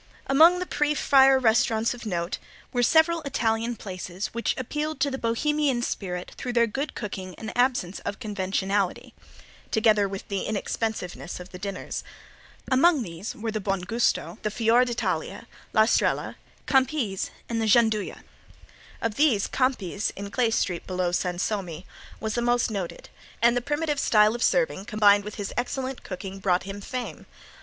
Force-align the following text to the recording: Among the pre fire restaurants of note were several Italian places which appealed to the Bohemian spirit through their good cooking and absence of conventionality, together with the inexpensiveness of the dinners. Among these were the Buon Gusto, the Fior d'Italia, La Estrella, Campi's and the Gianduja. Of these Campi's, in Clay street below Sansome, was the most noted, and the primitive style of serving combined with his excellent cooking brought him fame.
Among 0.25 0.57
the 0.57 0.65
pre 0.65 0.95
fire 0.95 1.37
restaurants 1.37 1.93
of 1.93 2.07
note 2.07 2.39
were 2.73 2.81
several 2.81 3.21
Italian 3.21 3.75
places 3.75 4.29
which 4.33 4.55
appealed 4.57 4.99
to 5.01 5.11
the 5.11 5.19
Bohemian 5.19 5.83
spirit 5.83 6.31
through 6.37 6.53
their 6.53 6.65
good 6.65 6.95
cooking 6.95 7.35
and 7.37 7.55
absence 7.55 7.99
of 7.99 8.17
conventionality, 8.17 9.13
together 9.69 10.07
with 10.09 10.27
the 10.27 10.41
inexpensiveness 10.45 11.39
of 11.39 11.49
the 11.51 11.59
dinners. 11.59 12.03
Among 12.71 13.03
these 13.03 13.35
were 13.35 13.51
the 13.51 13.59
Buon 13.59 13.81
Gusto, 13.81 14.39
the 14.41 14.49
Fior 14.49 14.85
d'Italia, 14.85 15.45
La 15.71 15.83
Estrella, 15.83 16.35
Campi's 16.65 17.29
and 17.47 17.61
the 17.61 17.67
Gianduja. 17.67 18.23
Of 19.03 19.17
these 19.17 19.45
Campi's, 19.45 20.11
in 20.15 20.31
Clay 20.31 20.49
street 20.49 20.87
below 20.87 21.11
Sansome, 21.11 21.85
was 22.19 22.33
the 22.33 22.41
most 22.41 22.71
noted, 22.71 23.09
and 23.39 23.55
the 23.55 23.61
primitive 23.61 23.99
style 23.99 24.33
of 24.33 24.41
serving 24.41 24.85
combined 24.85 25.23
with 25.23 25.35
his 25.35 25.53
excellent 25.55 26.01
cooking 26.03 26.39
brought 26.39 26.63
him 26.63 26.81
fame. 26.81 27.27